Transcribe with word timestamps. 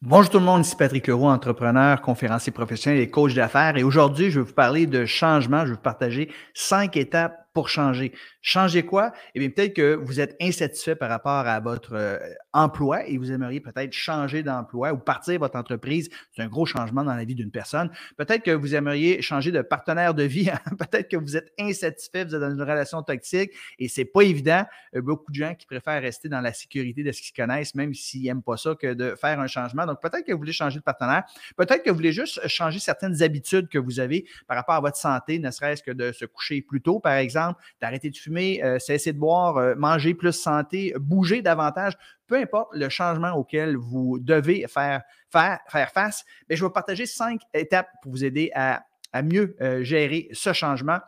Bonjour 0.00 0.30
tout 0.30 0.38
le 0.38 0.44
monde, 0.44 0.64
ici 0.64 0.76
Patrick 0.76 1.08
Leroux, 1.08 1.26
entrepreneur, 1.26 2.00
conférencier 2.00 2.52
professionnel 2.52 3.00
et 3.00 3.10
coach 3.10 3.34
d'affaires. 3.34 3.76
Et 3.76 3.82
aujourd'hui, 3.82 4.30
je 4.30 4.38
vais 4.38 4.46
vous 4.46 4.54
parler 4.54 4.86
de 4.86 5.04
changement. 5.06 5.62
Je 5.62 5.70
vais 5.70 5.74
vous 5.74 5.80
partager 5.80 6.30
cinq 6.54 6.96
étapes 6.96 7.47
pour 7.52 7.68
changer. 7.68 8.12
Changer 8.40 8.84
quoi? 8.84 9.12
Eh 9.34 9.40
bien, 9.40 9.50
peut-être 9.50 9.74
que 9.74 9.94
vous 9.94 10.20
êtes 10.20 10.36
insatisfait 10.40 10.94
par 10.94 11.08
rapport 11.08 11.46
à 11.46 11.60
votre 11.60 11.94
euh, 11.94 12.18
emploi 12.52 13.06
et 13.06 13.18
vous 13.18 13.32
aimeriez 13.32 13.60
peut-être 13.60 13.92
changer 13.92 14.42
d'emploi 14.42 14.92
ou 14.92 14.98
partir 14.98 15.38
votre 15.38 15.56
entreprise. 15.56 16.08
C'est 16.32 16.42
un 16.42 16.48
gros 16.48 16.66
changement 16.66 17.04
dans 17.04 17.14
la 17.14 17.24
vie 17.24 17.34
d'une 17.34 17.50
personne. 17.50 17.90
Peut-être 18.16 18.42
que 18.42 18.50
vous 18.50 18.74
aimeriez 18.74 19.22
changer 19.22 19.50
de 19.50 19.62
partenaire 19.62 20.14
de 20.14 20.22
vie. 20.22 20.50
peut-être 20.78 21.08
que 21.08 21.16
vous 21.16 21.36
êtes 21.36 21.52
insatisfait, 21.58 22.24
vous 22.24 22.34
êtes 22.34 22.40
dans 22.40 22.50
une 22.50 22.62
relation 22.62 23.02
toxique 23.02 23.52
et 23.78 23.88
c'est 23.88 24.04
pas 24.04 24.22
évident. 24.22 24.64
Beaucoup 24.94 25.32
de 25.32 25.36
gens 25.36 25.54
qui 25.54 25.66
préfèrent 25.66 26.02
rester 26.02 26.28
dans 26.28 26.40
la 26.40 26.52
sécurité 26.52 27.02
de 27.02 27.12
ce 27.12 27.22
qu'ils 27.22 27.34
connaissent, 27.34 27.74
même 27.74 27.94
s'ils 27.94 28.24
n'aiment 28.24 28.42
pas 28.42 28.56
ça, 28.56 28.74
que 28.74 28.94
de 28.94 29.14
faire 29.20 29.40
un 29.40 29.46
changement. 29.46 29.86
Donc, 29.86 30.00
peut-être 30.00 30.24
que 30.24 30.32
vous 30.32 30.38
voulez 30.38 30.52
changer 30.52 30.78
de 30.78 30.84
partenaire. 30.84 31.24
Peut-être 31.56 31.82
que 31.82 31.90
vous 31.90 31.96
voulez 31.96 32.12
juste 32.12 32.46
changer 32.46 32.78
certaines 32.78 33.22
habitudes 33.22 33.68
que 33.68 33.78
vous 33.78 34.00
avez 34.00 34.26
par 34.46 34.56
rapport 34.56 34.74
à 34.74 34.80
votre 34.80 34.96
santé, 34.96 35.38
ne 35.38 35.50
serait-ce 35.50 35.82
que 35.82 35.90
de 35.90 36.12
se 36.12 36.24
coucher 36.24 36.62
plus 36.62 36.80
tôt, 36.80 37.00
par 37.00 37.14
exemple 37.14 37.37
d'arrêter 37.80 38.10
de 38.10 38.16
fumer, 38.16 38.62
euh, 38.62 38.78
cesser 38.78 39.12
de 39.12 39.18
boire, 39.18 39.56
euh, 39.56 39.74
manger 39.76 40.14
plus 40.14 40.32
santé, 40.32 40.94
bouger 40.98 41.42
davantage, 41.42 41.94
peu 42.26 42.36
importe 42.36 42.70
le 42.74 42.88
changement 42.88 43.32
auquel 43.32 43.76
vous 43.76 44.18
devez 44.18 44.66
faire, 44.68 45.02
face, 45.30 46.24
mais 46.48 46.56
je 46.56 46.64
vais 46.64 46.70
partager 46.70 47.06
cinq 47.06 47.42
étapes 47.54 47.88
pour 48.02 48.12
vous 48.12 48.24
aider 48.24 48.50
à, 48.54 48.82
mieux 49.22 49.56
euh, 49.60 49.82
gérer 49.82 50.28
ce 50.32 50.52
changement 50.52 50.98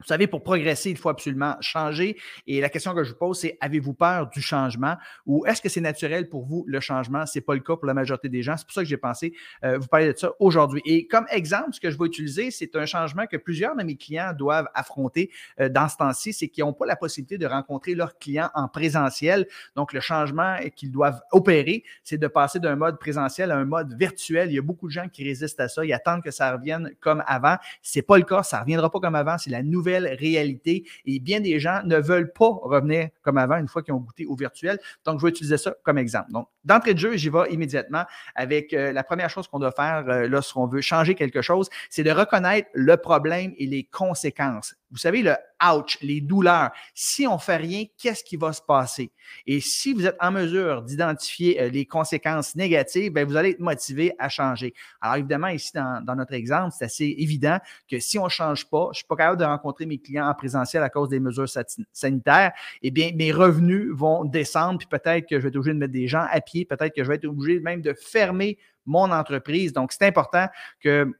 vous 0.00 0.06
savez, 0.06 0.26
pour 0.26 0.42
progresser, 0.42 0.90
il 0.90 0.96
faut 0.96 1.10
absolument 1.10 1.56
changer. 1.60 2.16
Et 2.46 2.60
la 2.60 2.70
question 2.70 2.94
que 2.94 3.04
je 3.04 3.10
vous 3.10 3.18
pose, 3.18 3.38
c'est 3.38 3.58
avez-vous 3.60 3.92
peur 3.92 4.30
du 4.30 4.40
changement? 4.40 4.96
Ou 5.26 5.44
est-ce 5.44 5.60
que 5.60 5.68
c'est 5.68 5.82
naturel 5.82 6.30
pour 6.30 6.46
vous 6.46 6.64
le 6.66 6.80
changement? 6.80 7.26
Ce 7.26 7.38
n'est 7.38 7.42
pas 7.42 7.52
le 7.52 7.60
cas 7.60 7.76
pour 7.76 7.84
la 7.84 7.92
majorité 7.92 8.30
des 8.30 8.42
gens. 8.42 8.56
C'est 8.56 8.64
pour 8.64 8.72
ça 8.72 8.80
que 8.80 8.88
j'ai 8.88 8.96
pensé 8.96 9.34
euh, 9.62 9.76
vous 9.78 9.88
parler 9.88 10.12
de 10.14 10.18
ça 10.18 10.32
aujourd'hui. 10.40 10.80
Et 10.86 11.06
comme 11.06 11.26
exemple, 11.30 11.72
ce 11.72 11.80
que 11.80 11.90
je 11.90 11.98
vais 11.98 12.06
utiliser, 12.06 12.50
c'est 12.50 12.74
un 12.76 12.86
changement 12.86 13.26
que 13.26 13.36
plusieurs 13.36 13.76
de 13.76 13.82
mes 13.82 13.96
clients 13.96 14.32
doivent 14.32 14.68
affronter 14.74 15.30
euh, 15.60 15.68
dans 15.68 15.86
ce 15.86 15.98
temps-ci, 15.98 16.32
c'est 16.32 16.48
qu'ils 16.48 16.64
n'ont 16.64 16.72
pas 16.72 16.86
la 16.86 16.96
possibilité 16.96 17.36
de 17.36 17.46
rencontrer 17.46 17.94
leurs 17.94 18.18
clients 18.18 18.50
en 18.54 18.68
présentiel. 18.68 19.46
Donc, 19.76 19.92
le 19.92 20.00
changement 20.00 20.56
qu'ils 20.76 20.90
doivent 20.90 21.20
opérer, 21.30 21.84
c'est 22.04 22.18
de 22.18 22.26
passer 22.26 22.58
d'un 22.58 22.76
mode 22.76 22.98
présentiel 22.98 23.50
à 23.50 23.56
un 23.58 23.66
mode 23.66 23.92
virtuel. 23.98 24.50
Il 24.50 24.54
y 24.54 24.58
a 24.58 24.62
beaucoup 24.62 24.86
de 24.86 24.92
gens 24.92 25.08
qui 25.08 25.24
résistent 25.24 25.60
à 25.60 25.68
ça. 25.68 25.84
Ils 25.84 25.92
attendent 25.92 26.22
que 26.22 26.30
ça 26.30 26.52
revienne 26.52 26.90
comme 27.00 27.22
avant. 27.26 27.56
Ce 27.82 27.98
n'est 27.98 28.02
pas 28.02 28.16
le 28.16 28.24
cas. 28.24 28.42
Ça 28.42 28.56
ne 28.56 28.62
reviendra 28.62 28.90
pas 28.90 29.00
comme 29.00 29.14
avant. 29.14 29.36
C'est 29.36 29.50
la 29.50 29.62
nouvelle 29.62 29.89
réalité. 29.98 30.84
Et 31.06 31.20
bien 31.20 31.40
des 31.40 31.58
gens 31.60 31.82
ne 31.84 31.96
veulent 31.96 32.32
pas 32.32 32.48
revenir 32.48 33.08
comme 33.22 33.38
avant 33.38 33.56
une 33.56 33.68
fois 33.68 33.82
qu'ils 33.82 33.94
ont 33.94 33.98
goûté 33.98 34.26
au 34.26 34.36
virtuel. 34.36 34.78
Donc, 35.04 35.20
je 35.20 35.26
vais 35.26 35.30
utiliser 35.30 35.56
ça 35.56 35.74
comme 35.82 35.98
exemple. 35.98 36.30
Donc, 36.32 36.48
d'entrée 36.64 36.94
de 36.94 36.98
jeu, 36.98 37.16
j'y 37.16 37.28
vais 37.28 37.50
immédiatement 37.50 38.04
avec 38.34 38.72
euh, 38.72 38.92
la 38.92 39.02
première 39.02 39.30
chose 39.30 39.48
qu'on 39.48 39.58
doit 39.58 39.72
faire 39.72 40.04
euh, 40.08 40.28
lorsqu'on 40.28 40.66
veut 40.66 40.80
changer 40.80 41.14
quelque 41.14 41.42
chose, 41.42 41.68
c'est 41.88 42.02
de 42.02 42.10
reconnaître 42.10 42.68
le 42.74 42.96
problème 42.96 43.54
et 43.58 43.66
les 43.66 43.84
conséquences 43.84 44.74
vous 44.90 44.98
savez, 44.98 45.22
le 45.22 45.36
ouch, 45.62 45.98
les 46.02 46.20
douleurs. 46.20 46.70
Si 46.94 47.26
on 47.26 47.34
ne 47.34 47.40
fait 47.40 47.56
rien, 47.56 47.84
qu'est-ce 47.96 48.24
qui 48.24 48.36
va 48.36 48.52
se 48.52 48.62
passer? 48.62 49.12
Et 49.46 49.60
si 49.60 49.92
vous 49.92 50.06
êtes 50.06 50.16
en 50.20 50.32
mesure 50.32 50.82
d'identifier 50.82 51.60
euh, 51.60 51.68
les 51.68 51.86
conséquences 51.86 52.56
négatives, 52.56 53.12
bien, 53.12 53.24
vous 53.24 53.36
allez 53.36 53.50
être 53.50 53.60
motivé 53.60 54.12
à 54.18 54.28
changer. 54.28 54.74
Alors, 55.00 55.16
évidemment, 55.16 55.48
ici, 55.48 55.70
dans, 55.74 56.16
notre 56.16 56.32
exemple, 56.32 56.74
c'est 56.76 56.86
assez 56.86 57.14
évident 57.18 57.58
que 57.88 58.00
si 58.00 58.18
on 58.18 58.24
ne 58.24 58.30
change 58.30 58.68
pas, 58.68 58.86
je 58.86 58.90
ne 58.90 58.94
suis 58.94 59.04
pas 59.06 59.16
capable 59.16 59.40
de 59.40 59.44
rencontrer 59.44 59.86
mes 59.86 59.98
clients 59.98 60.26
en 60.26 60.34
présentiel 60.34 60.82
à 60.82 60.88
cause 60.88 61.08
des 61.08 61.20
mesures 61.20 61.48
sanitaires, 61.92 62.52
eh 62.82 62.90
bien, 62.90 63.12
mes 63.14 63.30
revenus 63.30 63.92
vont 63.92 64.24
descendre, 64.24 64.78
puis 64.78 64.88
peut-être 64.88 65.28
que 65.28 65.36
je 65.36 65.42
vais 65.42 65.48
être 65.50 65.56
obligé 65.56 65.74
de 65.74 65.78
mettre 65.78 65.92
des 65.92 66.08
gens 66.08 66.26
à 66.30 66.40
peut-être 66.68 66.94
que 66.94 67.02
je 67.02 67.08
vais 67.08 67.16
être 67.16 67.24
obligé 67.26 67.60
même 67.60 67.82
de 67.82 67.94
fermer 67.94 68.58
mon 68.86 69.10
entreprise. 69.10 69.72
Donc, 69.72 69.92
c'est 69.92 70.06
important 70.06 70.46
que 70.80 71.12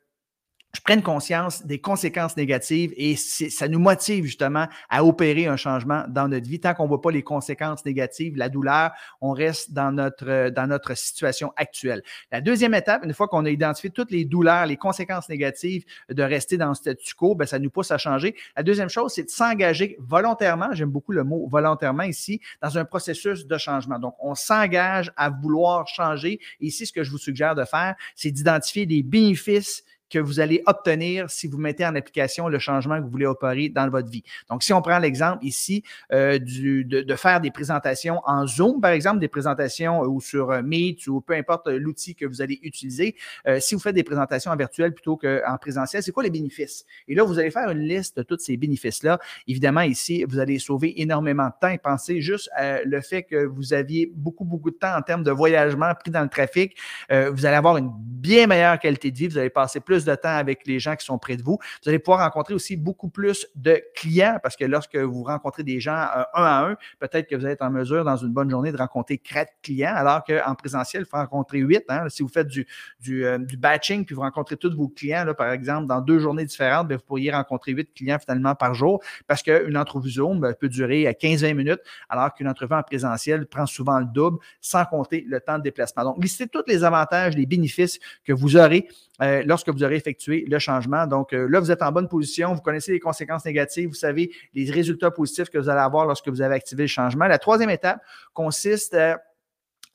je 0.72 0.80
prenne 0.82 1.02
conscience 1.02 1.66
des 1.66 1.80
conséquences 1.80 2.36
négatives 2.36 2.92
et 2.96 3.16
ça 3.16 3.66
nous 3.66 3.80
motive 3.80 4.24
justement 4.24 4.68
à 4.88 5.04
opérer 5.04 5.46
un 5.46 5.56
changement 5.56 6.04
dans 6.08 6.28
notre 6.28 6.48
vie. 6.48 6.60
Tant 6.60 6.74
qu'on 6.74 6.84
ne 6.84 6.88
voit 6.88 7.00
pas 7.00 7.10
les 7.10 7.22
conséquences 7.22 7.84
négatives, 7.84 8.36
la 8.36 8.48
douleur, 8.48 8.92
on 9.20 9.32
reste 9.32 9.72
dans 9.72 9.90
notre, 9.90 10.50
dans 10.50 10.68
notre 10.68 10.96
situation 10.96 11.52
actuelle. 11.56 12.02
La 12.30 12.40
deuxième 12.40 12.74
étape, 12.74 13.04
une 13.04 13.12
fois 13.12 13.26
qu'on 13.26 13.44
a 13.46 13.50
identifié 13.50 13.90
toutes 13.90 14.12
les 14.12 14.24
douleurs, 14.24 14.66
les 14.66 14.76
conséquences 14.76 15.28
négatives 15.28 15.84
de 16.08 16.22
rester 16.22 16.56
dans 16.56 16.68
le 16.68 16.74
statu 16.74 17.14
quo, 17.14 17.34
ben, 17.34 17.46
ça 17.46 17.58
nous 17.58 17.70
pousse 17.70 17.90
à 17.90 17.98
changer. 17.98 18.36
La 18.56 18.62
deuxième 18.62 18.88
chose, 18.88 19.12
c'est 19.12 19.24
de 19.24 19.30
s'engager 19.30 19.96
volontairement, 19.98 20.72
j'aime 20.72 20.90
beaucoup 20.90 21.12
le 21.12 21.24
mot 21.24 21.48
volontairement 21.48 22.04
ici, 22.04 22.40
dans 22.62 22.78
un 22.78 22.84
processus 22.84 23.44
de 23.44 23.58
changement. 23.58 23.98
Donc, 23.98 24.14
on 24.20 24.36
s'engage 24.36 25.12
à 25.16 25.30
vouloir 25.30 25.88
changer. 25.88 26.38
Ici, 26.60 26.86
ce 26.86 26.92
que 26.92 27.02
je 27.02 27.10
vous 27.10 27.18
suggère 27.18 27.56
de 27.56 27.64
faire, 27.64 27.96
c'est 28.14 28.30
d'identifier 28.30 28.86
des 28.86 29.02
bénéfices 29.02 29.82
que 30.10 30.18
vous 30.18 30.40
allez 30.40 30.62
obtenir 30.66 31.30
si 31.30 31.46
vous 31.46 31.58
mettez 31.58 31.86
en 31.86 31.94
application 31.94 32.48
le 32.48 32.58
changement 32.58 32.98
que 32.98 33.04
vous 33.04 33.10
voulez 33.10 33.26
opérer 33.26 33.68
dans 33.68 33.88
votre 33.88 34.10
vie. 34.10 34.24
Donc, 34.48 34.62
si 34.62 34.72
on 34.72 34.82
prend 34.82 34.98
l'exemple 34.98 35.44
ici 35.44 35.82
euh, 36.12 36.38
du, 36.38 36.84
de, 36.84 37.14
faire 37.14 37.40
des 37.40 37.50
présentations 37.50 38.20
en 38.26 38.46
Zoom, 38.46 38.80
par 38.80 38.90
exemple, 38.90 39.20
des 39.20 39.28
présentations 39.28 40.02
euh, 40.02 40.08
ou 40.08 40.20
sur 40.20 40.50
euh, 40.50 40.62
Meet 40.62 41.06
ou 41.06 41.20
peu 41.20 41.34
importe 41.34 41.68
l'outil 41.68 42.14
que 42.14 42.26
vous 42.26 42.42
allez 42.42 42.58
utiliser, 42.62 43.14
si 43.60 43.74
vous 43.74 43.80
faites 43.80 43.94
des 43.94 44.02
présentations 44.02 44.50
en 44.50 44.56
virtuel 44.56 44.92
plutôt 44.92 45.16
qu'en 45.16 45.56
présentiel, 45.60 46.02
c'est 46.02 46.12
quoi 46.12 46.22
les 46.22 46.30
bénéfices? 46.30 46.84
Et 47.06 47.14
là, 47.14 47.22
vous 47.22 47.38
allez 47.38 47.50
faire 47.50 47.70
une 47.70 47.80
liste 47.80 48.16
de 48.16 48.22
tous 48.22 48.38
ces 48.38 48.56
bénéfices-là. 48.56 49.18
Évidemment, 49.46 49.82
ici, 49.82 50.24
vous 50.28 50.38
allez 50.38 50.58
sauver 50.58 51.00
énormément 51.00 51.46
de 51.46 51.52
temps 51.60 51.68
et 51.68 51.78
pensez 51.78 52.20
juste 52.20 52.50
à 52.54 52.82
le 52.82 53.00
fait 53.00 53.22
que 53.22 53.44
vous 53.44 53.72
aviez 53.72 54.10
beaucoup, 54.12 54.44
beaucoup 54.44 54.70
de 54.70 54.76
temps 54.76 54.96
en 54.96 55.02
termes 55.02 55.22
de 55.22 55.30
voyagement 55.30 55.92
pris 55.94 56.10
dans 56.10 56.22
le 56.22 56.28
trafic. 56.28 56.76
vous 57.10 57.46
allez 57.46 57.56
avoir 57.56 57.76
une 57.76 57.92
bien 57.94 58.46
meilleure 58.46 58.78
qualité 58.78 59.10
de 59.10 59.16
vie. 59.16 59.28
Vous 59.28 59.38
allez 59.38 59.50
passer 59.50 59.80
plus 59.80 59.99
de 60.04 60.14
temps 60.14 60.36
avec 60.36 60.66
les 60.66 60.78
gens 60.78 60.96
qui 60.96 61.04
sont 61.04 61.18
près 61.18 61.36
de 61.36 61.42
vous. 61.42 61.58
Vous 61.82 61.88
allez 61.88 61.98
pouvoir 61.98 62.20
rencontrer 62.20 62.54
aussi 62.54 62.76
beaucoup 62.76 63.08
plus 63.08 63.46
de 63.54 63.80
clients 63.94 64.38
parce 64.42 64.56
que 64.56 64.64
lorsque 64.64 64.96
vous 64.96 65.22
rencontrez 65.22 65.62
des 65.62 65.80
gens 65.80 65.92
euh, 65.92 66.22
un 66.34 66.44
à 66.44 66.66
un, 66.66 66.76
peut-être 66.98 67.28
que 67.28 67.36
vous 67.36 67.46
êtes 67.46 67.62
en 67.62 67.70
mesure 67.70 68.04
dans 68.04 68.16
une 68.16 68.32
bonne 68.32 68.50
journée 68.50 68.72
de 68.72 68.76
rencontrer 68.76 69.18
quatre 69.18 69.52
clients, 69.62 69.94
alors 69.94 70.24
qu'en 70.24 70.54
présentiel, 70.54 71.02
il 71.02 71.06
faut 71.06 71.16
rencontrer 71.16 71.58
huit. 71.58 71.84
Hein. 71.88 72.08
Si 72.08 72.22
vous 72.22 72.28
faites 72.28 72.48
du, 72.48 72.66
euh, 73.08 73.38
du, 73.38 73.56
batching 73.56 74.04
puis 74.04 74.14
vous 74.14 74.22
rencontrez 74.22 74.56
tous 74.56 74.74
vos 74.74 74.88
clients, 74.88 75.24
là, 75.24 75.34
par 75.34 75.50
exemple, 75.52 75.86
dans 75.86 76.00
deux 76.00 76.18
journées 76.18 76.44
différentes, 76.44 76.92
vous 76.92 76.98
pourriez 76.98 77.30
rencontrer 77.30 77.72
huit 77.72 77.92
clients 77.94 78.18
finalement 78.18 78.54
par 78.54 78.74
jour 78.74 79.02
parce 79.26 79.42
qu'une 79.42 79.76
entrevue 79.76 80.10
Zoom 80.10 80.40
ben, 80.40 80.54
peut 80.54 80.68
durer 80.68 81.06
à 81.06 81.12
15-20 81.12 81.54
minutes, 81.54 81.80
alors 82.08 82.32
qu'une 82.34 82.48
entrevue 82.48 82.74
en 82.74 82.82
présentiel 82.82 83.46
prend 83.46 83.66
souvent 83.66 83.98
le 83.98 84.06
double, 84.06 84.38
sans 84.60 84.84
compter 84.84 85.24
le 85.26 85.40
temps 85.40 85.58
de 85.58 85.62
déplacement. 85.62 86.04
Donc, 86.04 86.22
listez 86.22 86.46
tous 86.48 86.64
les 86.66 86.84
avantages, 86.84 87.36
les 87.36 87.46
bénéfices 87.46 87.98
que 88.24 88.32
vous 88.32 88.56
aurez 88.56 88.88
euh, 89.22 89.42
lorsque 89.44 89.68
vous 89.68 89.82
aurez 89.82 89.96
effectué 89.96 90.46
le 90.48 90.58
changement. 90.58 91.06
Donc 91.06 91.32
euh, 91.32 91.46
là, 91.48 91.60
vous 91.60 91.70
êtes 91.70 91.82
en 91.82 91.92
bonne 91.92 92.08
position, 92.08 92.54
vous 92.54 92.60
connaissez 92.60 92.92
les 92.92 93.00
conséquences 93.00 93.44
négatives, 93.44 93.88
vous 93.88 93.94
savez 93.94 94.30
les 94.54 94.70
résultats 94.70 95.10
positifs 95.10 95.50
que 95.50 95.58
vous 95.58 95.68
allez 95.68 95.80
avoir 95.80 96.06
lorsque 96.06 96.28
vous 96.28 96.40
avez 96.40 96.54
activé 96.54 96.84
le 96.84 96.88
changement. 96.88 97.26
La 97.26 97.38
troisième 97.38 97.70
étape 97.70 98.00
consiste 98.32 98.94
euh, 98.94 99.14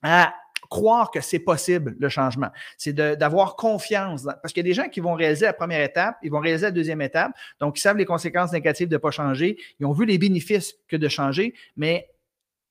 à 0.03 0.33
croire 0.69 1.11
que 1.11 1.21
c'est 1.21 1.39
possible, 1.39 1.95
le 1.99 2.09
changement. 2.09 2.49
C'est 2.77 2.93
d'avoir 2.93 3.55
confiance. 3.55 4.23
parce 4.23 4.53
qu'il 4.53 4.65
y 4.65 4.65
a 4.65 4.69
des 4.69 4.73
gens 4.73 4.89
qui 4.89 4.99
vont 4.99 5.13
réaliser 5.13 5.45
la 5.45 5.53
première 5.53 5.81
étape, 5.81 6.17
ils 6.23 6.31
vont 6.31 6.39
réaliser 6.39 6.65
la 6.65 6.71
deuxième 6.71 7.01
étape, 7.01 7.31
donc 7.59 7.77
ils 7.77 7.81
savent 7.81 7.97
les 7.97 8.05
conséquences 8.05 8.51
négatives 8.51 8.87
de 8.87 8.95
ne 8.95 8.99
pas 8.99 9.11
changer, 9.11 9.57
ils 9.79 9.85
ont 9.85 9.93
vu 9.93 10.05
les 10.05 10.17
bénéfices 10.17 10.75
que 10.87 10.95
de 10.95 11.07
changer, 11.07 11.53
mais 11.77 12.09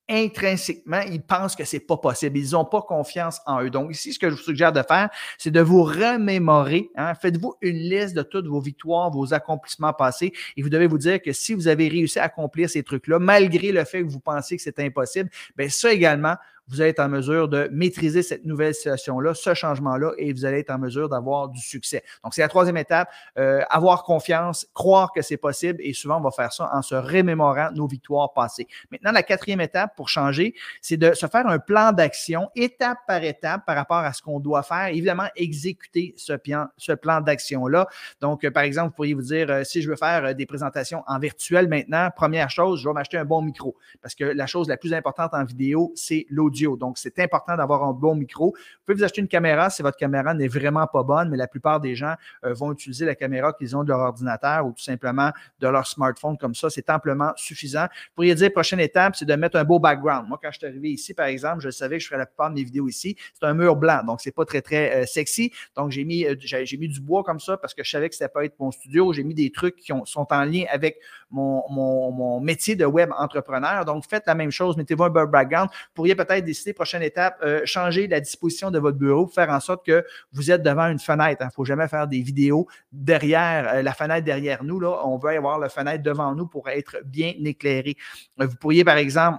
intrinsèquement, 0.08 1.00
ils 1.00 1.22
pensent 1.22 1.56
que 1.56 1.64
c'est 1.64 1.80
pas 1.80 1.96
possible. 1.96 2.38
Ils 2.38 2.52
n'ont 2.52 2.64
pas 2.64 2.82
confiance 2.82 3.40
en 3.46 3.62
eux. 3.62 3.70
Donc, 3.70 3.90
ici, 3.90 4.12
ce 4.12 4.18
que 4.18 4.28
je 4.28 4.34
vous 4.34 4.42
suggère 4.42 4.72
de 4.72 4.82
faire, 4.82 5.08
c'est 5.38 5.50
de 5.50 5.60
vous 5.60 5.82
remémorer. 5.82 6.90
Hein. 6.96 7.14
Faites-vous 7.14 7.54
une 7.62 7.76
liste 7.76 8.14
de 8.14 8.22
toutes 8.22 8.46
vos 8.46 8.60
victoires, 8.60 9.10
vos 9.10 9.32
accomplissements 9.32 9.92
passés. 9.92 10.32
Et 10.56 10.62
vous 10.62 10.68
devez 10.68 10.86
vous 10.86 10.98
dire 10.98 11.20
que 11.22 11.32
si 11.32 11.54
vous 11.54 11.68
avez 11.68 11.88
réussi 11.88 12.18
à 12.18 12.24
accomplir 12.24 12.68
ces 12.68 12.82
trucs-là, 12.82 13.18
malgré 13.18 13.72
le 13.72 13.84
fait 13.84 14.02
que 14.02 14.08
vous 14.08 14.20
pensez 14.20 14.56
que 14.56 14.62
c'est 14.62 14.78
impossible, 14.80 15.30
bien, 15.56 15.68
ça 15.68 15.92
également, 15.92 16.34
vous 16.68 16.80
allez 16.80 16.90
être 16.90 17.00
en 17.00 17.08
mesure 17.08 17.48
de 17.48 17.68
maîtriser 17.72 18.22
cette 18.22 18.44
nouvelle 18.44 18.74
situation-là, 18.74 19.34
ce 19.34 19.54
changement-là, 19.54 20.12
et 20.16 20.32
vous 20.32 20.44
allez 20.44 20.60
être 20.60 20.70
en 20.70 20.78
mesure 20.78 21.08
d'avoir 21.08 21.48
du 21.48 21.60
succès. 21.60 22.02
Donc, 22.22 22.34
c'est 22.34 22.40
la 22.40 22.48
troisième 22.48 22.76
étape, 22.76 23.08
euh, 23.38 23.62
avoir 23.68 24.04
confiance, 24.04 24.66
croire 24.72 25.12
que 25.12 25.20
c'est 25.22 25.36
possible, 25.36 25.78
et 25.82 25.92
souvent, 25.92 26.18
on 26.18 26.22
va 26.22 26.30
faire 26.30 26.52
ça 26.52 26.70
en 26.72 26.82
se 26.82 26.94
remémorant 26.94 27.70
nos 27.72 27.86
victoires 27.86 28.32
passées. 28.32 28.66
Maintenant, 28.90 29.12
la 29.12 29.22
quatrième 29.22 29.60
étape 29.60 29.94
pour 29.96 30.08
changer, 30.08 30.54
c'est 30.80 30.96
de 30.96 31.12
se 31.12 31.26
faire 31.26 31.46
un 31.46 31.58
plan 31.58 31.92
d'action 31.92 32.48
étape 32.56 32.98
par 33.06 33.22
étape 33.22 33.66
par 33.66 33.76
rapport 33.76 33.98
à 33.98 34.12
ce 34.12 34.22
qu'on 34.22 34.40
doit 34.40 34.62
faire. 34.62 34.86
Évidemment, 34.86 35.28
exécuter 35.36 36.14
ce 36.16 36.32
plan, 36.32 37.20
d'action-là. 37.20 37.86
Donc, 38.20 38.44
euh, 38.44 38.50
par 38.50 38.62
exemple, 38.62 38.88
vous 38.88 38.94
pourriez 38.94 39.14
vous 39.14 39.22
dire, 39.22 39.50
euh, 39.50 39.64
si 39.64 39.82
je 39.82 39.90
veux 39.90 39.96
faire 39.96 40.34
des 40.34 40.46
présentations 40.46 41.04
en 41.06 41.18
virtuel 41.18 41.68
maintenant, 41.68 42.08
première 42.14 42.48
chose, 42.50 42.80
je 42.80 42.88
vais 42.88 42.94
m'acheter 42.94 43.18
un 43.18 43.24
bon 43.24 43.42
micro, 43.42 43.76
parce 44.00 44.14
que 44.14 44.24
la 44.24 44.46
chose 44.46 44.68
la 44.68 44.76
plus 44.76 44.94
importante 44.94 45.34
en 45.34 45.44
vidéo, 45.44 45.92
c'est 45.94 46.26
l'audio 46.30 46.53
Donc, 46.78 46.98
c'est 46.98 47.18
important 47.18 47.56
d'avoir 47.56 47.84
un 47.84 47.92
bon 47.92 48.14
micro. 48.14 48.46
Vous 48.46 48.84
pouvez 48.86 48.98
vous 48.98 49.04
acheter 49.04 49.20
une 49.20 49.28
caméra 49.28 49.70
si 49.70 49.82
votre 49.82 49.96
caméra 49.96 50.34
n'est 50.34 50.48
vraiment 50.48 50.86
pas 50.86 51.02
bonne, 51.02 51.28
mais 51.30 51.36
la 51.36 51.46
plupart 51.46 51.80
des 51.80 51.94
gens 51.94 52.14
euh, 52.44 52.54
vont 52.54 52.72
utiliser 52.72 53.04
la 53.04 53.14
caméra 53.14 53.52
qu'ils 53.52 53.76
ont 53.76 53.82
de 53.82 53.88
leur 53.88 54.00
ordinateur 54.00 54.66
ou 54.66 54.72
tout 54.72 54.82
simplement 54.82 55.30
de 55.60 55.68
leur 55.68 55.86
smartphone 55.86 56.38
comme 56.38 56.54
ça. 56.54 56.70
C'est 56.70 56.88
amplement 56.90 57.32
suffisant. 57.36 57.84
Vous 57.84 58.14
pourriez 58.16 58.34
dire, 58.34 58.52
prochaine 58.52 58.80
étape, 58.80 59.16
c'est 59.16 59.24
de 59.24 59.34
mettre 59.34 59.56
un 59.56 59.64
beau 59.64 59.78
background. 59.78 60.28
Moi, 60.28 60.38
quand 60.42 60.50
je 60.52 60.58
suis 60.58 60.66
arrivé 60.66 60.90
ici, 60.90 61.14
par 61.14 61.26
exemple, 61.26 61.60
je 61.60 61.70
savais 61.70 61.96
que 61.96 62.02
je 62.02 62.08
ferais 62.08 62.18
la 62.18 62.26
plupart 62.26 62.50
de 62.50 62.54
mes 62.54 62.64
vidéos 62.64 62.88
ici. 62.88 63.16
C'est 63.32 63.46
un 63.46 63.54
mur 63.54 63.76
blanc, 63.76 64.02
donc 64.06 64.20
c'est 64.20 64.34
pas 64.34 64.44
très, 64.44 64.62
très 64.62 65.02
euh, 65.02 65.06
sexy. 65.06 65.52
Donc, 65.76 65.90
j'ai 65.90 66.04
mis, 66.04 66.24
euh, 66.24 66.34
mis 66.78 66.88
du 66.88 67.00
bois 67.00 67.22
comme 67.22 67.40
ça 67.40 67.56
parce 67.56 67.74
que 67.74 67.82
je 67.82 67.90
savais 67.90 68.08
que 68.08 68.14
c'était 68.14 68.28
pas 68.28 68.44
être 68.44 68.58
mon 68.58 68.70
studio. 68.70 69.12
J'ai 69.12 69.24
mis 69.24 69.34
des 69.34 69.50
trucs 69.50 69.76
qui 69.76 69.92
sont 70.04 70.26
en 70.30 70.44
lien 70.44 70.64
avec 70.70 70.98
mon, 71.30 71.62
mon, 71.70 72.40
métier 72.40 72.76
de 72.76 72.84
web 72.84 73.10
entrepreneur. 73.16 73.84
Donc, 73.84 74.04
faites 74.08 74.24
la 74.26 74.34
même 74.34 74.50
chose. 74.50 74.76
Mettez-vous 74.76 75.04
un 75.04 75.10
background. 75.10 75.68
Vous 75.70 75.94
pourriez 75.94 76.14
peut-être 76.14 76.43
décider, 76.44 76.72
prochaine 76.72 77.02
étape, 77.02 77.38
euh, 77.42 77.62
changer 77.64 78.06
la 78.06 78.20
disposition 78.20 78.70
de 78.70 78.78
votre 78.78 78.98
bureau, 78.98 79.26
faire 79.26 79.50
en 79.50 79.60
sorte 79.60 79.84
que 79.84 80.04
vous 80.32 80.50
êtes 80.50 80.62
devant 80.62 80.86
une 80.86 80.98
fenêtre. 80.98 81.38
Il 81.40 81.44
hein. 81.44 81.46
ne 81.46 81.52
faut 81.52 81.64
jamais 81.64 81.88
faire 81.88 82.06
des 82.06 82.20
vidéos 82.20 82.68
derrière 82.92 83.82
la 83.82 83.92
fenêtre 83.94 84.24
derrière 84.24 84.62
nous. 84.62 84.78
Là, 84.78 85.00
on 85.04 85.18
veut 85.18 85.30
avoir 85.30 85.58
la 85.58 85.68
fenêtre 85.68 86.02
devant 86.02 86.34
nous 86.34 86.46
pour 86.46 86.68
être 86.68 86.98
bien 87.04 87.32
éclairé. 87.44 87.96
Vous 88.38 88.56
pourriez, 88.56 88.84
par 88.84 88.96
exemple, 88.96 89.38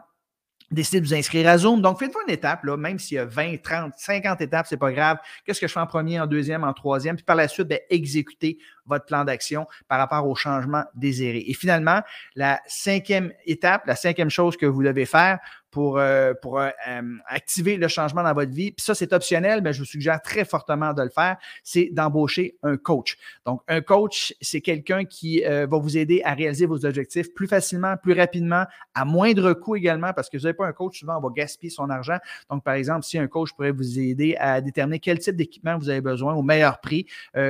décider 0.72 1.02
de 1.02 1.06
vous 1.06 1.14
inscrire 1.14 1.48
à 1.48 1.58
Zoom. 1.58 1.82
Donc, 1.82 2.00
faites-vous 2.00 2.20
une 2.28 2.34
étape, 2.34 2.64
là, 2.64 2.78
même 2.78 3.00
s'il 3.00 3.16
y 3.16 3.20
a 3.20 3.26
20, 3.26 3.62
30, 3.62 3.94
50 3.96 4.42
étapes, 4.42 4.66
c'est 4.68 4.78
pas 4.78 4.92
grave. 4.92 5.18
Qu'est-ce 5.46 5.62
que 5.62 5.68
je 5.68 5.74
fais 5.74 5.80
en 5.80 5.88
premier, 5.88 6.20
en 6.20 6.28
deuxième, 6.28 6.64
en 6.64 6.74
troisième? 6.74 7.16
Puis 7.16 7.26
par 7.26 7.36
la 7.36 7.48
suite, 7.48 7.68
bien, 7.68 7.80
exécuter 7.90 8.58
votre 8.86 9.06
plan 9.06 9.24
d'action 9.24 9.68
par 9.88 10.00
rapport 10.00 10.28
au 10.28 10.36
changement 10.36 10.84
désiré. 10.94 11.44
Et 11.48 11.54
finalement, 11.54 12.02
la 12.36 12.62
cinquième 12.68 13.32
étape, 13.46 13.86
la 13.86 13.96
cinquième 13.96 14.30
chose 14.30 14.58
que 14.58 14.66
vous 14.66 14.84
devez 14.84 15.06
faire 15.06 15.40
pour, 15.76 15.98
euh, 15.98 16.34
pour 16.42 16.58
euh, 16.58 16.70
euh, 16.88 17.02
activer 17.28 17.76
le 17.76 17.90
changement 17.90 18.24
dans 18.24 18.34
votre 18.34 18.54
vie, 18.54 18.72
puis 18.72 18.82
ça, 18.82 18.96
c'est 18.96 19.12
optionnel, 19.12 19.60
mais 19.62 19.74
je 19.74 19.80
vous 19.80 19.86
suggère 19.86 20.22
très 20.22 20.46
fortement 20.46 20.94
de 20.94 21.02
le 21.02 21.10
faire, 21.10 21.36
c'est 21.64 21.90
d'embaucher 21.92 22.56
un 22.64 22.78
coach. 22.78 23.18
Donc, 23.46 23.60
un 23.68 23.82
coach, 23.82 24.34
c'est 24.40 24.62
quelqu'un 24.62 25.04
qui 25.04 25.44
va 25.44 25.66
vous 25.66 25.98
aider 25.98 26.22
à 26.24 26.34
réaliser 26.34 26.66
vos 26.66 26.86
objectifs 26.86 27.34
plus 27.34 27.48
facilement, 27.48 27.98
plus 27.98 28.14
rapidement, 28.14 28.64
à 28.94 29.04
moindre 29.04 29.52
coût 29.52 29.76
également, 29.76 30.14
parce 30.14 30.30
que 30.30 30.38
vous 30.38 30.44
n'avez 30.44 30.54
pas 30.54 30.66
un 30.66 30.72
coach, 30.72 31.00
souvent, 31.02 31.18
on 31.18 31.28
va 31.28 31.30
gaspiller 31.36 31.70
son 31.70 31.90
argent. 31.90 32.20
Donc, 32.50 32.64
par 32.64 32.76
exemple, 32.76 33.04
si 33.04 33.18
un 33.18 33.28
coach 33.28 33.52
pourrait 33.52 33.72
vous 33.72 34.00
aider 34.00 34.38
à 34.40 34.62
déterminer 34.62 35.00
quel 35.00 35.20
type 35.20 35.36
d'équipement 35.36 35.78
vous 35.78 35.90
avez 35.90 36.00
besoin 36.00 36.36
au 36.36 36.42
meilleur 36.42 36.80
prix, 36.80 37.06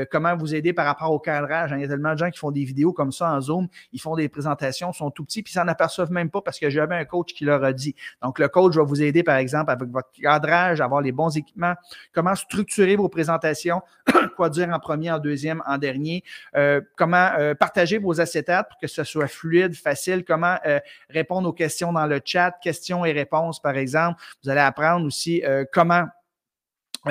comment 0.10 0.36
vous 0.36 0.56
aider 0.56 0.74
par 0.74 0.88
rapport 0.88 1.12
au 1.12 1.20
cadrage. 1.25 1.74
Hein. 1.74 1.77
Il 1.77 1.81
y 1.81 1.86
a 1.86 1.88
tellement 1.88 2.13
de 2.13 2.18
gens 2.18 2.30
qui 2.30 2.39
font 2.39 2.51
des 2.51 2.63
vidéos 2.63 2.94
comme 2.94 3.12
ça 3.12 3.31
en 3.31 3.42
Zoom, 3.42 3.68
ils 3.92 4.00
font 4.00 4.16
des 4.16 4.30
présentations, 4.30 4.94
sont 4.94 5.12
tout 5.12 5.25
petits, 5.25 5.44
puis 5.44 5.51
ils 5.51 5.56
s'en 5.60 5.68
aperçoivent 5.68 6.12
même 6.12 6.30
pas 6.30 6.42
parce 6.42 6.60
que 6.60 6.69
j'avais 6.69 6.95
un 6.95 7.06
coach 7.06 7.33
qui 7.33 7.44
leur 7.44 7.63
a 7.63 7.74
dit. 7.74 7.95
Donc, 8.22 8.39
le 8.39 8.48
coach 8.48 8.75
va 8.75 8.83
vous 8.83 9.01
aider, 9.01 9.24
par 9.24 9.38
exemple, 9.38 9.72
avec 9.72 9.89
votre 9.89 10.10
cadrage, 10.12 10.81
avoir 10.81 11.01
les 11.01 11.12
bons 11.12 11.36
équipements, 11.36 11.74
comment 12.13 12.36
structurer 12.36 12.95
vos 12.95 13.10
présentations, 13.10 13.81
quoi 14.38 14.50
dire 14.50 14.69
en 14.69 14.80
premier, 14.80 15.12
en 15.12 15.19
deuxième, 15.19 15.62
en 15.66 15.77
dernier, 15.77 16.24
euh, 16.56 16.81
comment 16.95 17.31
euh, 17.38 17.56
partager 17.56 17.98
vos 17.98 18.22
acétates 18.22 18.69
pour 18.69 18.80
que 18.80 18.88
ce 18.88 19.04
soit 19.04 19.27
fluide, 19.27 19.75
facile, 19.75 20.24
comment 20.24 20.57
euh, 20.66 20.80
répondre 21.10 21.50
aux 21.50 21.54
questions 21.54 21.92
dans 21.92 22.06
le 22.06 22.22
chat, 22.24 22.51
questions 22.62 23.06
et 23.06 23.12
réponses, 23.12 23.62
par 23.62 23.75
exemple. 23.75 24.22
Vous 24.44 24.50
allez 24.50 24.62
apprendre 24.62 25.06
aussi 25.06 25.44
comment 25.72 25.95
euh, 25.95 26.06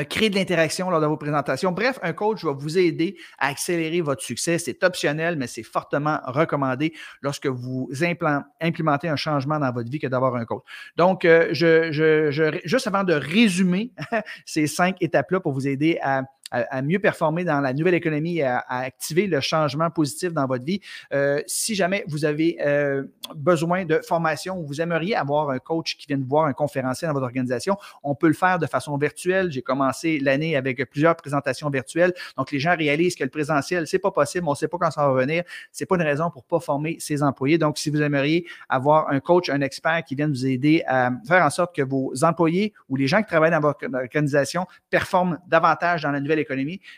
créer 0.03 0.31
de 0.31 0.35
l'interaction 0.35 0.91
lors 0.91 1.01
de 1.01 1.07
vos 1.07 1.17
présentations. 1.17 1.71
Bref, 1.71 1.99
un 2.03 2.13
coach 2.13 2.45
va 2.45 2.53
vous 2.53 2.79
aider 2.79 3.17
à 3.39 3.49
accélérer 3.49 4.01
votre 4.01 4.23
succès. 4.23 4.59
C'est 4.59 4.83
optionnel, 4.83 5.37
mais 5.37 5.47
c'est 5.47 5.63
fortement 5.63 6.19
recommandé 6.27 6.93
lorsque 7.23 7.47
vous 7.47 7.89
implémentez 8.61 9.09
un 9.09 9.17
changement 9.17 9.61
dans 9.61 9.73
votre 9.73 9.91
vie 9.91 10.01
que 10.01 10.09
d'avoir 10.09 10.35
un 10.35 10.45
coach. 10.45 10.65
Donc, 10.97 11.25
euh, 11.25 11.49
je, 11.53 11.93
je, 11.93 12.59
juste 12.65 12.87
avant 12.89 13.05
de 13.05 13.15
résumer 13.15 13.93
ces 14.45 14.67
cinq 14.67 14.97
étapes-là 15.01 15.41
pour 15.41 15.53
vous 15.53 15.69
aider 15.69 15.99
à 16.03 16.23
à, 16.55 16.83
mieux 16.83 16.99
performer 16.99 17.45
dans 17.45 17.61
la 17.61 17.73
nouvelle 17.73 17.95
économie 17.95 18.39
et 18.39 18.45
à, 18.45 18.65
activer 18.69 19.27
le 19.27 19.41
changement 19.41 19.91
positif 19.91 20.33
dans 20.33 20.47
votre 20.47 20.65
vie. 20.65 20.81
Euh, 21.13 21.41
si 21.47 21.75
jamais 21.75 22.05
vous 22.09 22.25
avez 22.25 22.59
euh, 22.61 23.05
besoin 23.35 23.85
de 23.85 24.01
formation 24.07 24.59
ou 24.59 24.67
vous 24.67 24.81
aimeriez 24.81 25.17
avoir 25.17 25.51
un 25.51 25.59
coach 25.59 25.97
qui 25.97 26.07
vienne 26.07 26.25
voir 26.29 26.47
un 26.47 26.53
conférencier 26.53 27.09
dans 27.09 27.15
votre 27.15 27.27
organisation, 27.27 27.77
on 28.03 28.15
peut 28.15 28.29
le 28.29 28.35
faire 28.35 28.59
de 28.59 28.67
façon 28.67 28.97
virtuelle. 28.97 29.51
J'ai 29.51 29.63
commencé 29.63 30.19
l'année 30.19 30.57
avec 30.57 30.85
plusieurs 30.91 31.17
présentations 31.17 31.71
virtuelles. 31.71 32.13
Donc, 32.37 32.53
les 32.53 32.59
gens 32.59 32.77
réalisent 32.77 33.17
que 33.17 33.25
le 33.25 33.31
présentiel, 33.31 33.87
c'est 33.87 33.99
pas 33.99 34.11
possible, 34.11 34.47
on 34.47 34.53
ne 34.53 34.57
sait 34.57 34.69
pas 34.69 34.79
quand 34.79 34.91
ça 34.91 35.03
va 35.03 35.09
revenir. 35.09 35.45
C'est 35.73 35.87
pas 35.87 35.97
une 35.97 36.03
raison 36.03 36.31
pour 36.31 36.45
pas 36.45 36.61
former 36.61 36.97
ses 37.01 37.23
employés. 37.23 37.59
Donc, 37.59 37.79
si 37.79 37.91
vous 37.91 38.01
aimeriez 38.01 38.47
avoir 38.69 39.11
un 39.11 39.21
coach, 39.21 39.49
un 39.49 39.61
expert 39.61 40.05
qui 40.05 40.15
vienne 40.15 40.31
vous 40.31 40.47
aider 40.47 40.83
à 40.87 41.11
faire 41.27 41.45
en 41.45 41.51
sorte 41.51 41.75
que 41.75 41.83
vos 41.83 42.13
employés 42.23 42.73
ou 42.89 42.97
les 42.97 43.07
gens 43.07 43.19
qui 43.23 43.27
travaillent 43.27 43.51
dans 43.51 43.61
votre 43.61 43.87
organisation 43.93 44.67
performent 44.91 45.39
davantage 45.47 46.03
dans 46.03 46.11
la 46.11 46.21
nouvelle 46.21 46.39
économie, 46.39 46.44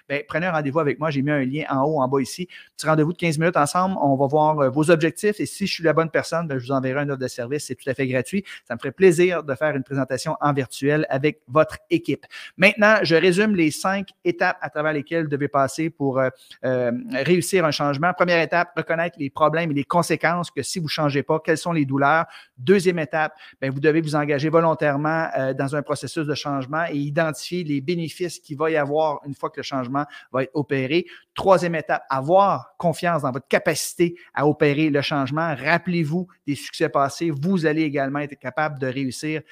bien, 0.09 0.21
prenez 0.29 0.47
un 0.47 0.53
rendez-vous 0.53 0.81
avec 0.81 0.99
moi. 0.99 1.11
J'ai 1.11 1.23
mis 1.23 1.31
un 1.31 1.45
lien 1.45 1.65
en 1.71 1.85
haut, 1.85 2.01
en 2.01 2.09
bas 2.09 2.21
ici. 2.21 2.49
Petit 2.77 2.87
rendez-vous 2.87 3.13
de 3.13 3.19
15 3.19 3.39
minutes 3.39 3.57
ensemble. 3.57 3.97
On 4.01 4.17
va 4.17 4.27
voir 4.27 4.59
euh, 4.59 4.71
vos 4.71 4.91
objectifs 4.91 5.41
et 5.41 5.47
si 5.47 5.67
je 5.67 5.73
suis 5.75 5.85
la 5.85 5.93
bonne 5.93 6.11
personne, 6.11 6.49
bien, 6.49 6.59
je 6.59 6.67
vous 6.67 6.73
enverrai 6.73 7.01
un 7.01 7.09
offre 7.09 7.19
de 7.19 7.29
service. 7.29 7.67
C'est 7.67 7.75
tout 7.75 7.89
à 7.89 7.95
fait 7.95 8.07
gratuit. 8.07 8.45
Ça 8.67 8.75
me 8.75 8.79
ferait 8.79 8.93
plaisir 8.93 9.43
de 9.43 9.55
faire 9.55 9.75
une 9.77 9.83
présentation 9.83 10.37
en 10.41 10.53
virtuel 10.53 11.07
avec 11.09 11.41
votre 11.49 11.79
équipe. 11.91 12.27
Maintenant, 12.57 12.97
je 13.03 13.15
résume 13.15 13.55
les 13.55 13.71
cinq 13.71 14.09
étapes 14.25 14.59
à 14.61 14.71
travers 14.71 14.93
lesquelles 14.93 15.25
vous 15.25 15.31
devez 15.31 15.49
passer 15.49 15.91
pour 15.91 16.19
euh, 16.19 16.29
euh, 16.65 16.93
réussir 17.13 17.65
un 17.65 17.71
changement. 17.71 18.13
Première 18.13 18.41
étape, 18.41 18.73
reconnaître 18.77 19.17
les 19.19 19.31
problèmes 19.31 19.71
et 19.71 19.75
les 19.75 19.85
conséquences 19.85 20.51
que 20.51 20.63
si 20.63 20.79
vous 20.79 20.87
ne 20.87 20.91
changez 20.91 21.23
pas, 21.23 21.41
quelles 21.45 21.59
sont 21.59 21.73
les 21.73 21.85
douleurs. 21.85 22.27
Deuxième 22.59 22.99
étape, 22.99 23.35
bien, 23.61 23.71
vous 23.71 23.81
devez 23.81 24.01
vous 24.01 24.17
engager 24.17 24.49
volontairement 24.49 25.29
dans 25.57 25.77
un 25.77 25.83
processus 25.83 26.27
de 26.27 26.35
changement 26.35 26.85
et 26.91 26.97
identifier 26.97 27.65
les 27.65 27.81
bénéfices 27.81 28.39
qu'il 28.39 28.57
va 28.57 28.71
y 28.71 28.77
avoir 28.77 29.21
une 29.27 29.35
fois 29.37 29.51
que 29.51 29.59
le 29.59 29.63
changement 29.63 30.05
va 30.33 30.43
être 30.43 30.51
opéré. 30.55 31.07
Troisième 31.35 31.75
étape, 31.75 32.03
avoir 32.09 32.77
confiance 32.79 33.23
dans 33.23 33.31
votre 33.31 33.49
capacité 33.49 34.17
à 34.35 34.47
opérer 34.47 34.91
le 34.91 35.03
changement. 35.03 35.55
Rappelez-vous 35.55 36.27
des 36.47 36.55
succès 36.55 36.89
passés. 36.89 37.31
Vous 37.31 37.67
allez 37.67 37.83
également 37.83 38.21
être 38.21 38.39
capable 38.39 38.79
de 38.79 38.87
réussir 38.87 39.43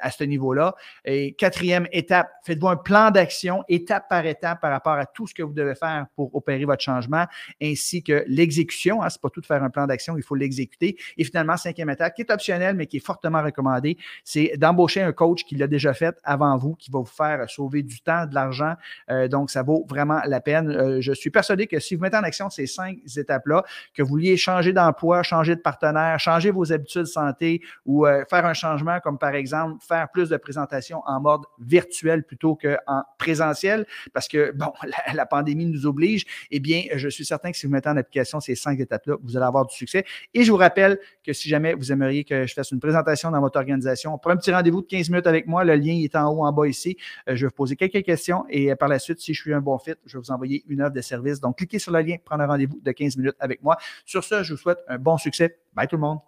à 0.00 0.10
ce 0.10 0.24
niveau-là. 0.24 0.74
Et 1.04 1.34
quatrième 1.34 1.86
étape, 1.92 2.28
faites-vous 2.44 2.68
un 2.68 2.76
plan 2.76 3.10
d'action 3.10 3.64
étape 3.68 4.08
par 4.08 4.26
étape 4.26 4.60
par 4.60 4.70
rapport 4.70 4.94
à 4.94 5.06
tout 5.06 5.26
ce 5.26 5.34
que 5.34 5.42
vous 5.42 5.52
devez 5.52 5.74
faire 5.74 6.06
pour 6.14 6.34
opérer 6.34 6.64
votre 6.64 6.82
changement, 6.82 7.26
ainsi 7.62 8.02
que 8.02 8.24
l'exécution. 8.26 9.02
Hein, 9.02 9.10
Ce 9.10 9.16
n'est 9.16 9.20
pas 9.22 9.30
tout 9.30 9.40
de 9.40 9.46
faire 9.46 9.62
un 9.62 9.70
plan 9.70 9.86
d'action, 9.86 10.16
il 10.16 10.22
faut 10.22 10.34
l'exécuter. 10.34 10.96
Et 11.16 11.24
finalement, 11.24 11.56
cinquième 11.56 11.90
étape, 11.90 12.14
qui 12.14 12.22
est 12.22 12.30
optionnelle, 12.30 12.76
mais 12.76 12.86
qui 12.86 12.98
est 12.98 13.04
fortement 13.04 13.42
recommandée, 13.42 13.96
c'est 14.24 14.56
d'embaucher 14.56 15.02
un 15.02 15.12
coach 15.12 15.44
qui 15.44 15.56
l'a 15.56 15.66
déjà 15.66 15.94
fait 15.94 16.16
avant 16.24 16.56
vous, 16.56 16.74
qui 16.74 16.90
va 16.90 17.00
vous 17.00 17.04
faire 17.04 17.48
sauver 17.48 17.82
du 17.82 18.00
temps, 18.00 18.26
de 18.26 18.34
l'argent. 18.34 18.74
Euh, 19.10 19.17
donc, 19.26 19.50
ça 19.50 19.62
vaut 19.62 19.84
vraiment 19.88 20.20
la 20.26 20.40
peine. 20.40 20.70
Euh, 20.70 21.00
je 21.00 21.12
suis 21.12 21.30
persuadé 21.30 21.66
que 21.66 21.80
si 21.80 21.96
vous 21.96 22.02
mettez 22.02 22.16
en 22.16 22.22
action 22.22 22.50
ces 22.50 22.66
cinq 22.66 22.98
étapes-là, 23.16 23.64
que 23.94 24.02
vous 24.02 24.10
vouliez 24.10 24.36
changer 24.36 24.72
d'emploi, 24.72 25.22
changer 25.22 25.56
de 25.56 25.60
partenaire, 25.60 26.20
changer 26.20 26.50
vos 26.50 26.72
habitudes 26.72 27.02
de 27.02 27.06
santé 27.06 27.62
ou 27.86 28.06
euh, 28.06 28.24
faire 28.28 28.46
un 28.46 28.54
changement 28.54 29.00
comme 29.00 29.18
par 29.18 29.34
exemple 29.34 29.82
faire 29.86 30.08
plus 30.10 30.28
de 30.28 30.36
présentations 30.36 31.02
en 31.06 31.20
mode 31.20 31.42
virtuel 31.58 32.22
plutôt 32.24 32.54
qu'en 32.54 33.02
présentiel 33.18 33.86
parce 34.12 34.28
que, 34.28 34.52
bon, 34.54 34.72
la, 35.14 35.26
pandémie 35.26 35.66
nous 35.66 35.86
oblige, 35.86 36.24
eh 36.50 36.60
bien, 36.60 36.84
je 36.94 37.08
suis 37.08 37.24
certain 37.24 37.50
que 37.50 37.56
si 37.56 37.66
vous 37.66 37.72
mettez 37.72 37.88
en 37.88 37.96
application 37.96 38.40
ces 38.40 38.54
cinq 38.54 38.78
étapes-là, 38.80 39.16
vous 39.22 39.36
allez 39.36 39.46
avoir 39.46 39.66
du 39.66 39.74
succès. 39.74 40.04
Et 40.34 40.42
je 40.42 40.50
vous 40.50 40.56
rappelle 40.56 40.98
que 41.24 41.32
si 41.32 41.48
jamais 41.48 41.74
vous 41.74 41.92
aimeriez 41.92 42.24
que 42.24 42.46
je 42.46 42.54
fasse 42.54 42.70
une 42.70 42.80
présentation 42.80 43.30
dans 43.30 43.40
votre 43.40 43.58
organisation, 43.58 44.18
pour 44.18 44.30
un 44.30 44.36
petit 44.36 44.52
rendez-vous 44.52 44.82
de 44.82 44.86
15 44.86 45.10
minutes 45.10 45.26
avec 45.26 45.46
moi, 45.46 45.64
le 45.64 45.74
lien 45.74 45.94
est 46.02 46.16
en 46.16 46.30
haut, 46.30 46.44
en 46.44 46.52
bas 46.52 46.66
ici. 46.66 46.96
Euh, 47.28 47.36
je 47.36 47.42
vais 47.42 47.48
vous 47.48 47.54
poser 47.54 47.76
quelques 47.76 48.02
questions 48.02 48.44
et 48.48 48.74
par 48.76 48.88
la 48.88 48.98
si 49.16 49.34
je 49.34 49.40
suis 49.40 49.54
un 49.54 49.60
bon 49.60 49.78
fit, 49.78 49.94
je 50.06 50.18
vais 50.18 50.22
vous 50.22 50.30
envoyer 50.30 50.64
une 50.68 50.82
offre 50.82 50.94
de 50.94 51.00
service. 51.00 51.40
Donc, 51.40 51.58
cliquez 51.58 51.78
sur 51.78 51.92
le 51.92 52.00
lien, 52.00 52.16
prendre 52.24 52.42
un 52.42 52.46
rendez-vous 52.46 52.80
de 52.82 52.92
15 52.92 53.16
minutes 53.16 53.36
avec 53.40 53.62
moi. 53.62 53.76
Sur 54.04 54.24
ce, 54.24 54.42
je 54.42 54.54
vous 54.54 54.58
souhaite 54.58 54.80
un 54.88 54.98
bon 54.98 55.18
succès. 55.18 55.58
Bye 55.74 55.88
tout 55.88 55.96
le 55.96 56.02
monde. 56.02 56.27